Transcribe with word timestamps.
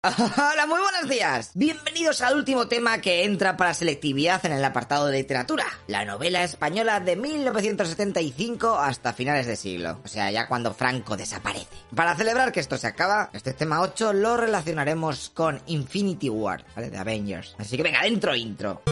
Hola, 0.04 0.66
muy 0.68 0.78
buenos 0.80 1.10
días. 1.10 1.50
Bienvenidos 1.54 2.22
al 2.22 2.36
último 2.36 2.68
tema 2.68 3.00
que 3.00 3.24
entra 3.24 3.56
para 3.56 3.74
selectividad 3.74 4.46
en 4.46 4.52
el 4.52 4.64
apartado 4.64 5.06
de 5.06 5.18
literatura. 5.18 5.64
La 5.88 6.04
novela 6.04 6.44
española 6.44 7.00
de 7.00 7.16
1975 7.16 8.78
hasta 8.78 9.12
finales 9.12 9.48
de 9.48 9.56
siglo. 9.56 9.98
O 10.04 10.06
sea, 10.06 10.30
ya 10.30 10.46
cuando 10.46 10.72
Franco 10.72 11.16
desaparece. 11.16 11.66
Para 11.96 12.14
celebrar 12.14 12.52
que 12.52 12.60
esto 12.60 12.78
se 12.78 12.86
acaba, 12.86 13.30
este 13.32 13.54
tema 13.54 13.80
8 13.80 14.12
lo 14.12 14.36
relacionaremos 14.36 15.30
con 15.30 15.60
Infinity 15.66 16.28
War, 16.28 16.64
¿vale? 16.76 16.90
De 16.90 16.98
Avengers. 16.98 17.56
Así 17.58 17.76
que 17.76 17.82
venga, 17.82 18.00
dentro 18.02 18.36
intro. 18.36 18.82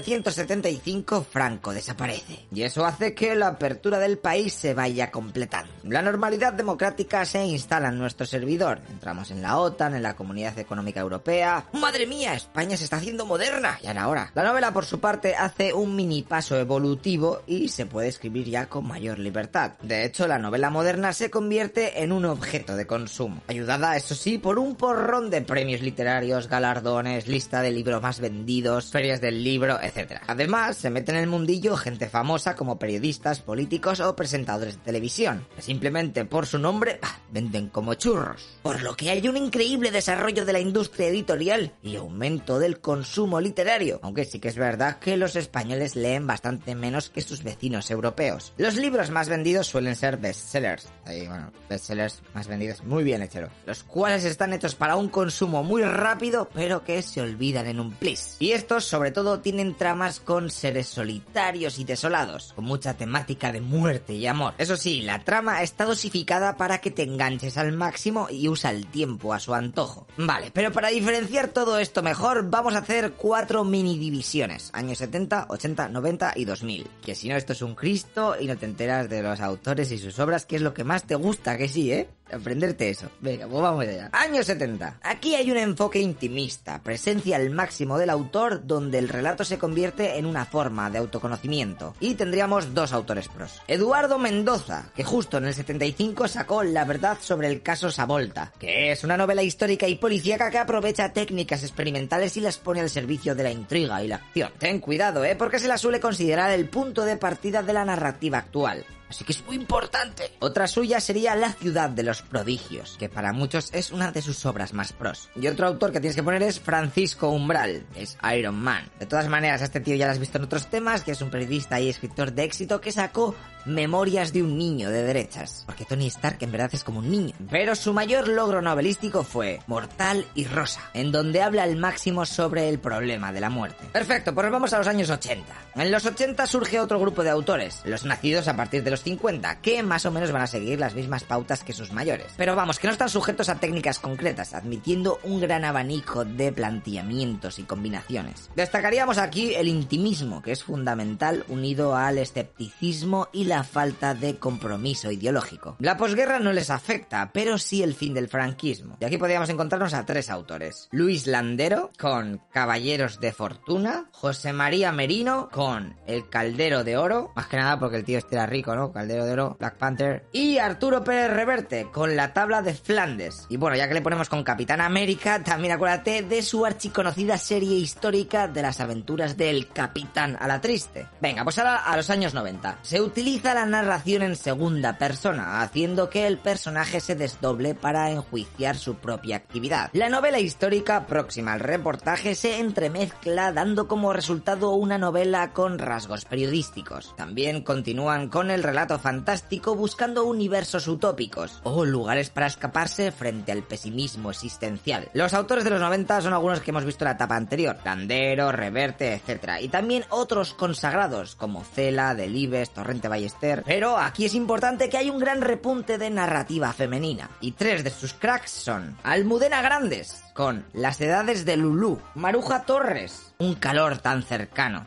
1975 0.00 1.26
Franco 1.30 1.72
desaparece 1.72 2.46
y 2.52 2.62
eso 2.62 2.84
hace 2.84 3.14
que 3.14 3.34
la 3.34 3.48
apertura 3.48 3.98
del 3.98 4.18
país 4.18 4.52
se 4.54 4.74
vaya 4.74 5.10
completando. 5.10 5.72
La 5.84 6.02
normalidad 6.02 6.52
democrática 6.52 7.24
se 7.24 7.44
instala 7.44 7.88
en 7.88 7.98
nuestro 7.98 8.26
servidor. 8.26 8.80
Entramos 8.90 9.30
en 9.30 9.42
la 9.42 9.58
OTAN, 9.58 9.94
en 9.94 10.02
la 10.02 10.16
Comunidad 10.16 10.58
Económica 10.58 11.00
Europea. 11.00 11.66
¡Madre 11.72 12.06
mía! 12.06 12.34
España 12.34 12.76
se 12.76 12.84
está 12.84 12.96
haciendo 12.96 13.26
moderna. 13.26 13.78
Y 13.82 13.86
ahora. 13.86 14.30
La 14.34 14.44
novela 14.44 14.72
por 14.72 14.84
su 14.84 15.00
parte 15.00 15.34
hace 15.34 15.72
un 15.72 15.94
mini 15.94 16.22
paso 16.22 16.58
evolutivo 16.58 17.42
y 17.46 17.68
se 17.68 17.86
puede 17.86 18.08
escribir 18.08 18.48
ya 18.48 18.66
con 18.66 18.86
mayor 18.86 19.18
libertad. 19.18 19.72
De 19.82 20.04
hecho, 20.04 20.26
la 20.26 20.38
novela 20.38 20.70
moderna 20.70 21.12
se 21.12 21.30
convierte 21.30 22.02
en 22.02 22.12
un 22.12 22.24
objeto 22.24 22.76
de 22.76 22.86
consumo, 22.86 23.42
ayudada 23.48 23.96
eso 23.96 24.14
sí 24.14 24.38
por 24.38 24.58
un 24.58 24.76
porrón 24.76 25.30
de 25.30 25.42
premios 25.42 25.80
literarios, 25.80 26.48
galardones, 26.48 27.28
lista 27.28 27.62
de 27.62 27.70
libros 27.70 28.02
más 28.02 28.20
vendidos, 28.20 28.90
ferias 28.90 29.20
del 29.20 29.42
libro, 29.42 29.78
etc. 29.84 30.20
Además, 30.26 30.76
se 30.76 30.90
mete 30.90 31.12
en 31.12 31.18
el 31.18 31.26
mundillo 31.26 31.76
gente 31.76 32.08
famosa 32.08 32.56
como 32.56 32.78
periodistas, 32.78 33.40
políticos 33.40 34.00
o 34.00 34.16
presentadores 34.16 34.76
de 34.76 34.82
televisión, 34.82 35.46
que 35.54 35.62
simplemente 35.62 36.24
por 36.24 36.46
su 36.46 36.58
nombre 36.58 36.98
bah, 37.00 37.20
venden 37.30 37.68
como 37.68 37.94
churros. 37.94 38.58
Por 38.62 38.82
lo 38.82 38.96
que 38.96 39.10
hay 39.10 39.26
un 39.28 39.36
increíble 39.36 39.90
desarrollo 39.90 40.44
de 40.44 40.52
la 40.52 40.60
industria 40.60 41.08
editorial 41.08 41.72
y 41.82 41.96
aumento 41.96 42.58
del 42.58 42.80
consumo 42.80 43.40
literario, 43.40 44.00
aunque 44.02 44.24
sí 44.24 44.38
que 44.38 44.48
es 44.48 44.56
verdad 44.56 44.98
que 44.98 45.16
los 45.16 45.36
españoles 45.36 45.96
leen 45.96 46.26
bastante 46.26 46.74
menos 46.74 47.10
que 47.10 47.22
sus 47.22 47.42
vecinos 47.42 47.90
europeos. 47.90 48.52
Los 48.56 48.76
libros 48.76 49.10
más 49.10 49.28
vendidos 49.28 49.66
suelen 49.66 49.96
ser 49.96 50.16
bestsellers, 50.16 50.88
ahí 51.04 51.26
bueno, 51.26 51.52
bestsellers 51.68 52.22
más 52.34 52.48
vendidos, 52.48 52.82
muy 52.84 53.04
bien 53.04 53.22
hechero, 53.22 53.48
los 53.66 53.84
cuales 53.84 54.24
están 54.24 54.52
hechos 54.52 54.74
para 54.74 54.96
un 54.96 55.08
consumo 55.08 55.62
muy 55.62 55.82
rápido, 55.82 56.48
pero 56.54 56.84
que 56.84 57.02
se 57.02 57.20
olvidan 57.20 57.66
en 57.66 57.80
un 57.80 57.92
plis. 57.92 58.36
Y 58.38 58.52
estos 58.52 58.84
sobre 58.84 59.10
todo 59.10 59.40
tienen 59.40 59.73
tramas 59.74 60.20
con 60.20 60.50
seres 60.50 60.88
solitarios 60.88 61.78
y 61.78 61.84
desolados, 61.84 62.52
con 62.54 62.64
mucha 62.64 62.94
temática 62.94 63.52
de 63.52 63.60
muerte 63.60 64.14
y 64.14 64.26
amor. 64.26 64.54
Eso 64.58 64.76
sí, 64.76 65.02
la 65.02 65.24
trama 65.24 65.62
está 65.62 65.84
dosificada 65.84 66.56
para 66.56 66.78
que 66.78 66.90
te 66.90 67.02
enganches 67.02 67.58
al 67.58 67.72
máximo 67.72 68.28
y 68.30 68.48
usa 68.48 68.70
el 68.70 68.86
tiempo 68.86 69.34
a 69.34 69.40
su 69.40 69.54
antojo. 69.54 70.06
Vale, 70.16 70.50
pero 70.52 70.72
para 70.72 70.88
diferenciar 70.88 71.48
todo 71.48 71.78
esto 71.78 72.02
mejor, 72.02 72.48
vamos 72.50 72.74
a 72.74 72.78
hacer 72.78 73.12
cuatro 73.12 73.64
mini 73.64 73.98
divisiones, 73.98 74.70
años 74.72 74.98
70, 74.98 75.46
80, 75.48 75.88
90 75.88 76.32
y 76.36 76.44
2000. 76.44 76.90
Que 77.04 77.14
si 77.14 77.28
no, 77.28 77.36
esto 77.36 77.52
es 77.52 77.62
un 77.62 77.74
Cristo 77.74 78.36
y 78.40 78.46
no 78.46 78.56
te 78.56 78.66
enteras 78.66 79.08
de 79.08 79.22
los 79.22 79.40
autores 79.40 79.90
y 79.92 79.98
sus 79.98 80.18
obras, 80.18 80.46
que 80.46 80.56
es 80.56 80.62
lo 80.62 80.74
que 80.74 80.84
más 80.84 81.04
te 81.04 81.14
gusta, 81.14 81.56
que 81.56 81.68
sí, 81.68 81.92
¿eh? 81.92 82.08
Aprenderte 82.32 82.90
eso. 82.90 83.10
Venga, 83.20 83.46
pues 83.46 83.62
vamos 83.62 83.82
allá. 83.82 84.10
Años 84.12 84.46
70. 84.46 84.98
Aquí 85.02 85.34
hay 85.34 85.50
un 85.50 85.56
enfoque 85.56 86.00
intimista, 86.00 86.82
presencia 86.82 87.36
al 87.36 87.50
máximo 87.50 87.98
del 87.98 88.10
autor 88.10 88.66
donde 88.66 88.98
el 88.98 89.08
relato 89.08 89.44
se 89.44 89.58
convierte 89.58 90.18
en 90.18 90.26
una 90.26 90.44
forma 90.44 90.90
de 90.90 90.98
autoconocimiento. 90.98 91.94
Y 92.00 92.14
tendríamos 92.14 92.74
dos 92.74 92.92
autores 92.92 93.28
pros. 93.28 93.60
Eduardo 93.68 94.18
Mendoza, 94.18 94.90
que 94.94 95.04
justo 95.04 95.38
en 95.38 95.46
el 95.46 95.54
75 95.54 96.28
sacó 96.28 96.62
La 96.62 96.84
verdad 96.84 97.18
sobre 97.20 97.48
el 97.48 97.62
caso 97.62 97.90
Savolta, 97.90 98.52
que 98.58 98.92
es 98.92 99.04
una 99.04 99.16
novela 99.16 99.42
histórica 99.42 99.86
y 99.86 99.96
policíaca 99.96 100.50
que 100.50 100.58
aprovecha 100.58 101.12
técnicas 101.12 101.62
experimentales 101.62 102.36
y 102.36 102.40
las 102.40 102.58
pone 102.58 102.80
al 102.80 102.90
servicio 102.90 103.34
de 103.34 103.42
la 103.42 103.50
intriga 103.50 104.02
y 104.02 104.08
la 104.08 104.16
acción. 104.16 104.52
Ten 104.58 104.80
cuidado, 104.80 105.24
¿eh? 105.24 105.36
Porque 105.36 105.58
se 105.58 105.68
la 105.68 105.78
suele 105.78 106.00
considerar 106.00 106.50
el 106.50 106.68
punto 106.68 107.04
de 107.04 107.16
partida 107.16 107.62
de 107.62 107.72
la 107.72 107.84
narrativa 107.84 108.38
actual. 108.38 108.84
Así 109.14 109.24
que 109.24 109.30
es 109.30 109.46
muy 109.46 109.54
importante. 109.54 110.32
Otra 110.40 110.66
suya 110.66 110.98
sería 110.98 111.36
La 111.36 111.52
ciudad 111.52 111.88
de 111.88 112.02
los 112.02 112.22
prodigios, 112.22 112.96
que 112.98 113.08
para 113.08 113.32
muchos 113.32 113.72
es 113.72 113.92
una 113.92 114.10
de 114.10 114.20
sus 114.22 114.44
obras 114.44 114.72
más 114.72 114.92
pros. 114.92 115.30
Y 115.36 115.46
otro 115.46 115.68
autor 115.68 115.92
que 115.92 116.00
tienes 116.00 116.16
que 116.16 116.24
poner 116.24 116.42
es 116.42 116.58
Francisco 116.58 117.28
Umbral, 117.28 117.86
es 117.94 118.18
Iron 118.36 118.56
Man. 118.56 118.90
De 118.98 119.06
todas 119.06 119.28
maneras, 119.28 119.62
este 119.62 119.78
tío 119.78 119.94
ya 119.94 120.06
lo 120.06 120.12
has 120.12 120.18
visto 120.18 120.38
en 120.38 120.44
otros 120.44 120.66
temas, 120.66 121.04
que 121.04 121.12
es 121.12 121.22
un 121.22 121.30
periodista 121.30 121.80
y 121.80 121.88
escritor 121.88 122.32
de 122.32 122.42
éxito 122.42 122.80
que 122.80 122.90
sacó 122.90 123.36
Memorias 123.66 124.32
de 124.32 124.42
un 124.42 124.58
niño 124.58 124.90
de 124.90 125.04
derechas. 125.04 125.62
Porque 125.64 125.84
Tony 125.84 126.08
Stark 126.08 126.38
en 126.40 126.52
verdad 126.52 126.70
es 126.72 126.84
como 126.84 126.98
un 126.98 127.10
niño. 127.10 127.34
Pero 127.50 127.74
su 127.76 127.92
mayor 127.92 128.28
logro 128.28 128.60
novelístico 128.60 129.22
fue 129.22 129.60
Mortal 129.68 130.26
y 130.34 130.44
Rosa, 130.44 130.90
en 130.92 131.12
donde 131.12 131.40
habla 131.40 131.62
al 131.62 131.76
máximo 131.76 132.26
sobre 132.26 132.68
el 132.68 132.80
problema 132.80 133.32
de 133.32 133.40
la 133.40 133.48
muerte. 133.48 133.86
Perfecto, 133.92 134.34
pues 134.34 134.50
vamos 134.50 134.72
a 134.72 134.78
los 134.78 134.86
años 134.86 135.08
80. 135.08 135.54
En 135.76 135.90
los 135.90 136.04
80 136.04 136.46
surge 136.46 136.80
otro 136.80 136.98
grupo 136.98 137.22
de 137.22 137.30
autores, 137.30 137.80
los 137.84 138.04
nacidos 138.04 138.48
a 138.48 138.56
partir 138.56 138.82
de 138.82 138.90
los 138.90 139.03
50, 139.04 139.60
que 139.60 139.82
más 139.82 140.06
o 140.06 140.10
menos 140.10 140.32
van 140.32 140.42
a 140.42 140.46
seguir 140.46 140.80
las 140.80 140.94
mismas 140.94 141.22
pautas 141.22 141.62
que 141.62 141.72
sus 141.72 141.92
mayores. 141.92 142.32
Pero 142.36 142.56
vamos, 142.56 142.78
que 142.78 142.86
no 142.88 142.92
están 142.92 143.08
sujetos 143.08 143.48
a 143.48 143.60
técnicas 143.60 143.98
concretas, 143.98 144.54
admitiendo 144.54 145.20
un 145.22 145.40
gran 145.40 145.64
abanico 145.64 146.24
de 146.24 146.50
planteamientos 146.50 147.58
y 147.58 147.62
combinaciones. 147.62 148.50
Destacaríamos 148.56 149.18
aquí 149.18 149.54
el 149.54 149.68
intimismo, 149.68 150.42
que 150.42 150.52
es 150.52 150.64
fundamental, 150.64 151.44
unido 151.48 151.94
al 151.94 152.18
escepticismo 152.18 153.28
y 153.32 153.44
la 153.44 153.62
falta 153.62 154.14
de 154.14 154.36
compromiso 154.36 155.10
ideológico. 155.10 155.76
La 155.78 155.96
posguerra 155.96 156.38
no 156.38 156.52
les 156.52 156.70
afecta, 156.70 157.30
pero 157.32 157.58
sí 157.58 157.82
el 157.82 157.94
fin 157.94 158.14
del 158.14 158.28
franquismo. 158.28 158.96
Y 159.00 159.04
aquí 159.04 159.18
podríamos 159.18 159.48
encontrarnos 159.50 159.94
a 159.94 160.06
tres 160.06 160.30
autores. 160.30 160.88
Luis 160.90 161.26
Landero, 161.26 161.90
con 161.98 162.40
Caballeros 162.52 163.20
de 163.20 163.32
Fortuna, 163.32 164.08
José 164.12 164.52
María 164.52 164.92
Merino, 164.92 165.48
con 165.52 165.96
El 166.06 166.28
Caldero 166.28 166.84
de 166.84 166.96
Oro, 166.96 167.32
más 167.36 167.46
que 167.46 167.56
nada 167.56 167.78
porque 167.78 167.96
el 167.96 168.04
tío 168.04 168.18
este 168.18 168.36
era 168.36 168.46
rico, 168.46 168.74
¿no? 168.74 168.83
Caldero 168.92 169.24
de 169.24 169.32
Oro, 169.32 169.56
Black 169.58 169.76
Panther, 169.76 170.24
y 170.32 170.58
Arturo 170.58 171.04
Pérez 171.04 171.30
Reverte, 171.32 171.88
con 171.92 172.16
La 172.16 172.32
Tabla 172.32 172.62
de 172.62 172.74
Flandes. 172.74 173.46
Y 173.48 173.56
bueno, 173.56 173.76
ya 173.76 173.88
que 173.88 173.94
le 173.94 174.02
ponemos 174.02 174.28
con 174.28 174.44
Capitán 174.44 174.80
América, 174.80 175.42
también 175.42 175.72
acuérdate 175.72 176.22
de 176.22 176.42
su 176.42 176.64
archiconocida 176.64 177.38
serie 177.38 177.76
histórica 177.76 178.48
de 178.48 178.62
las 178.62 178.80
aventuras 178.80 179.36
del 179.36 179.68
Capitán 179.68 180.36
a 180.40 180.46
la 180.46 180.60
Triste. 180.60 181.06
Venga, 181.20 181.44
pues 181.44 181.58
ahora 181.58 181.76
a 181.76 181.96
los 181.96 182.10
años 182.10 182.34
90. 182.34 182.78
Se 182.82 183.00
utiliza 183.00 183.54
la 183.54 183.66
narración 183.66 184.22
en 184.22 184.36
segunda 184.36 184.98
persona, 184.98 185.60
haciendo 185.62 186.10
que 186.10 186.26
el 186.26 186.38
personaje 186.38 187.00
se 187.00 187.14
desdoble 187.14 187.74
para 187.74 188.10
enjuiciar 188.10 188.76
su 188.76 188.96
propia 188.96 189.36
actividad. 189.36 189.90
La 189.92 190.08
novela 190.08 190.38
histórica 190.38 191.06
próxima 191.06 191.52
al 191.52 191.60
reportaje 191.60 192.34
se 192.34 192.58
entremezcla 192.58 193.52
dando 193.52 193.88
como 193.88 194.12
resultado 194.12 194.72
una 194.72 194.98
novela 194.98 195.52
con 195.52 195.78
rasgos 195.78 196.24
periodísticos. 196.24 197.14
También 197.16 197.62
continúan 197.62 198.28
con 198.28 198.50
el 198.50 198.62
relato 198.74 198.98
fantástico 198.98 199.76
buscando 199.76 200.24
universos 200.24 200.88
utópicos 200.88 201.60
o 201.62 201.84
lugares 201.84 202.30
para 202.30 202.48
escaparse 202.48 203.12
frente 203.12 203.52
al 203.52 203.62
pesimismo 203.62 204.32
existencial. 204.32 205.08
Los 205.12 205.32
autores 205.32 205.62
de 205.62 205.70
los 205.70 205.80
90 205.80 206.22
son 206.22 206.32
algunos 206.32 206.58
que 206.58 206.72
hemos 206.72 206.84
visto 206.84 207.04
en 207.04 207.10
la 207.10 207.14
etapa 207.14 207.36
anterior, 207.36 207.76
Landero, 207.84 208.50
Reverte, 208.50 209.14
etc. 209.14 209.60
Y 209.60 209.68
también 209.68 210.04
otros 210.10 210.54
consagrados 210.54 211.36
como 211.36 211.62
Cela, 211.62 212.16
Delibes, 212.16 212.70
Torrente 212.70 213.06
Ballester. 213.06 213.62
Pero 213.64 213.96
aquí 213.96 214.24
es 214.24 214.34
importante 214.34 214.88
que 214.88 214.98
hay 214.98 215.08
un 215.08 215.20
gran 215.20 215.40
repunte 215.40 215.96
de 215.96 216.10
narrativa 216.10 216.72
femenina. 216.72 217.30
Y 217.40 217.52
tres 217.52 217.84
de 217.84 217.90
sus 217.90 218.12
cracks 218.12 218.50
son 218.50 218.96
Almudena 219.04 219.62
Grandes, 219.62 220.24
con 220.32 220.66
Las 220.72 221.00
edades 221.00 221.44
de 221.44 221.56
Lulú, 221.56 222.00
Maruja 222.16 222.64
Torres, 222.64 223.34
Un 223.38 223.54
calor 223.54 223.98
tan 223.98 224.24
cercano. 224.24 224.84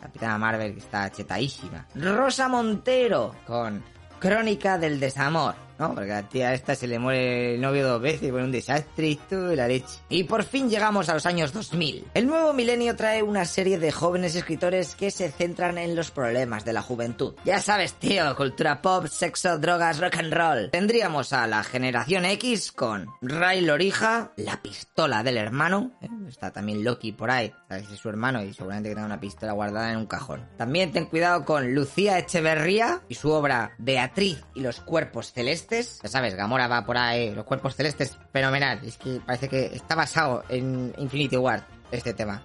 Capitana 0.00 0.38
Marvel 0.38 0.74
que 0.74 0.80
está 0.80 1.10
chetaísima. 1.10 1.86
Rosa 1.94 2.48
Montero, 2.48 3.34
con 3.46 3.82
Crónica 4.20 4.78
del 4.78 5.00
desamor. 5.00 5.67
¿No? 5.78 5.94
Porque 5.94 6.12
a 6.12 6.22
la 6.22 6.28
tía 6.28 6.54
esta 6.54 6.74
se 6.74 6.86
le 6.86 6.98
muere 6.98 7.54
el 7.54 7.60
novio 7.60 7.86
dos 7.86 8.00
veces, 8.00 8.30
pone 8.30 8.44
un 8.44 8.52
desastre 8.52 9.08
y 9.08 9.16
todo 9.16 9.54
la 9.54 9.68
leche. 9.68 9.98
Y 10.08 10.24
por 10.24 10.44
fin 10.44 10.68
llegamos 10.68 11.08
a 11.08 11.14
los 11.14 11.26
años 11.26 11.52
2000. 11.52 12.06
El 12.14 12.26
nuevo 12.26 12.52
milenio 12.52 12.96
trae 12.96 13.22
una 13.22 13.44
serie 13.44 13.78
de 13.78 13.92
jóvenes 13.92 14.34
escritores 14.34 14.94
que 14.94 15.10
se 15.10 15.30
centran 15.30 15.78
en 15.78 15.94
los 15.94 16.10
problemas 16.10 16.64
de 16.64 16.72
la 16.72 16.82
juventud. 16.82 17.34
Ya 17.44 17.60
sabes, 17.60 17.94
tío, 17.94 18.34
cultura 18.36 18.82
pop, 18.82 19.06
sexo, 19.06 19.58
drogas, 19.58 20.00
rock 20.00 20.16
and 20.16 20.32
roll. 20.32 20.70
Tendríamos 20.70 21.32
a 21.32 21.46
la 21.46 21.62
generación 21.62 22.24
X 22.24 22.72
con 22.72 23.06
Ray 23.20 23.60
Lorija, 23.60 24.32
la 24.36 24.60
pistola 24.60 25.22
del 25.22 25.36
hermano. 25.36 25.92
¿eh? 26.00 26.08
Está 26.28 26.52
también 26.52 26.84
Loki 26.84 27.12
por 27.12 27.30
ahí, 27.30 27.52
sabes, 27.68 27.90
es 27.90 27.98
su 27.98 28.08
hermano 28.08 28.42
y 28.42 28.52
seguramente 28.52 28.88
que 28.88 28.94
tenga 28.94 29.06
una 29.06 29.20
pistola 29.20 29.52
guardada 29.52 29.92
en 29.92 29.98
un 29.98 30.06
cajón. 30.06 30.46
También 30.56 30.92
ten 30.92 31.06
cuidado 31.06 31.44
con 31.44 31.74
Lucía 31.74 32.18
Echeverría 32.18 33.02
y 33.08 33.14
su 33.14 33.30
obra 33.30 33.72
Beatriz 33.78 34.42
y 34.54 34.60
los 34.60 34.80
cuerpos 34.80 35.32
celestes 35.32 35.67
ya 35.70 36.08
sabes, 36.08 36.34
Gamora 36.34 36.66
va 36.68 36.84
por 36.84 36.96
ahí, 36.96 37.34
los 37.34 37.44
cuerpos 37.44 37.76
celestes, 37.76 38.16
fenomenal. 38.32 38.80
Es 38.84 38.96
que 38.96 39.20
parece 39.24 39.48
que 39.48 39.66
está 39.66 39.94
basado 39.94 40.44
en 40.48 40.94
Infinity 40.98 41.36
War 41.36 41.64
este 41.90 42.14
tema. 42.14 42.42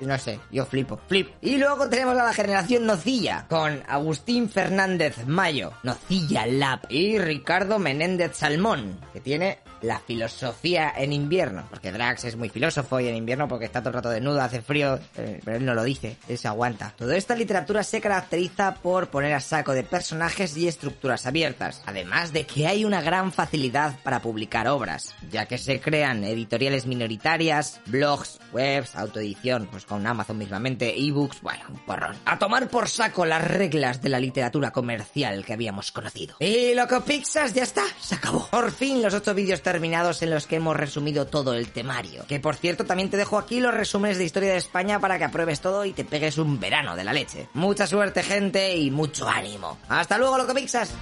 No 0.00 0.18
sé, 0.18 0.40
yo 0.50 0.64
flipo, 0.64 0.98
flip. 1.06 1.28
Y 1.42 1.58
luego 1.58 1.88
tenemos 1.90 2.16
a 2.16 2.24
la 2.24 2.32
generación 2.32 2.86
Nocilla, 2.86 3.44
con 3.48 3.82
Agustín 3.86 4.48
Fernández 4.48 5.26
Mayo, 5.26 5.72
Nocilla 5.82 6.46
Lab, 6.46 6.80
y 6.88 7.18
Ricardo 7.18 7.78
Menéndez 7.78 8.36
Salmón, 8.36 8.98
que 9.12 9.20
tiene 9.20 9.58
la 9.82 10.00
filosofía 10.00 10.92
en 10.96 11.12
invierno, 11.12 11.64
porque 11.70 11.92
Drax 11.92 12.24
es 12.24 12.36
muy 12.36 12.48
filósofo 12.48 13.00
y 13.00 13.08
en 13.08 13.16
invierno 13.16 13.48
porque 13.48 13.66
está 13.66 13.80
todo 13.80 13.90
el 13.90 13.94
rato 13.94 14.10
desnudo, 14.10 14.40
hace 14.40 14.62
frío, 14.62 14.98
eh, 15.16 15.40
pero 15.44 15.56
él 15.56 15.64
no 15.64 15.74
lo 15.74 15.84
dice, 15.84 16.16
él 16.28 16.38
se 16.38 16.48
aguanta. 16.48 16.94
Toda 16.96 17.16
esta 17.16 17.34
literatura 17.34 17.82
se 17.82 18.00
caracteriza 18.00 18.74
por 18.74 19.08
poner 19.08 19.34
a 19.34 19.40
saco 19.40 19.72
de 19.72 19.82
personajes 19.82 20.56
y 20.56 20.68
estructuras 20.68 21.26
abiertas, 21.26 21.82
además 21.86 22.32
de 22.32 22.44
que 22.44 22.66
hay 22.66 22.84
una 22.84 23.02
gran 23.02 23.32
facilidad 23.32 23.96
para 24.02 24.20
publicar 24.22 24.68
obras, 24.68 25.14
ya 25.30 25.46
que 25.46 25.58
se 25.58 25.80
crean 25.80 26.24
editoriales 26.24 26.86
minoritarias, 26.86 27.80
blogs, 27.86 28.38
webs, 28.52 28.96
autoedición, 28.96 29.68
pues 29.70 29.84
con 29.84 30.06
Amazon 30.06 30.38
mismamente, 30.38 30.98
ebooks, 30.98 31.40
bueno, 31.42 31.64
un 31.68 31.78
porrón. 31.84 32.16
A 32.24 32.38
tomar 32.38 32.68
por 32.68 32.88
saco 32.88 33.24
las 33.24 33.46
reglas 33.46 34.02
de 34.02 34.08
la 34.08 34.20
literatura 34.20 34.70
comercial 34.70 35.44
que 35.44 35.52
habíamos 35.52 35.92
conocido. 35.92 36.36
Y 36.40 36.74
Loco 36.74 37.02
Pixas 37.02 37.54
ya 37.54 37.62
está, 37.62 37.84
se 38.00 38.14
acabó. 38.14 38.48
Por 38.50 38.70
fin 38.72 39.02
los 39.02 39.14
ocho 39.14 39.34
vídeos 39.34 39.62
terminados 39.72 40.22
en 40.22 40.30
los 40.30 40.46
que 40.46 40.56
hemos 40.56 40.74
resumido 40.74 41.26
todo 41.26 41.52
el 41.52 41.70
temario. 41.70 42.24
Que 42.26 42.40
por 42.40 42.56
cierto 42.56 42.86
también 42.86 43.10
te 43.10 43.18
dejo 43.18 43.36
aquí 43.36 43.60
los 43.60 43.74
resúmenes 43.74 44.16
de 44.16 44.24
historia 44.24 44.52
de 44.52 44.56
España 44.56 44.98
para 44.98 45.18
que 45.18 45.24
apruebes 45.24 45.60
todo 45.60 45.84
y 45.84 45.92
te 45.92 46.06
pegues 46.06 46.38
un 46.38 46.58
verano 46.58 46.96
de 46.96 47.04
la 47.04 47.12
leche. 47.12 47.48
Mucha 47.52 47.86
suerte 47.86 48.22
gente 48.22 48.74
y 48.76 48.90
mucho 48.90 49.28
ánimo. 49.28 49.76
Hasta 49.90 50.16
luego, 50.16 50.38
Loco 50.38 50.54
Pixas. 50.54 50.94